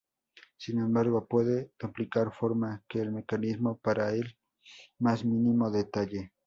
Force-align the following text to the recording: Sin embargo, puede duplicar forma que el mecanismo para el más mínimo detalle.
Sin 0.57 0.79
embargo, 0.79 1.27
puede 1.27 1.71
duplicar 1.79 2.33
forma 2.33 2.83
que 2.89 2.99
el 3.01 3.11
mecanismo 3.11 3.77
para 3.77 4.11
el 4.15 4.35
más 4.97 5.23
mínimo 5.23 5.69
detalle. 5.69 6.31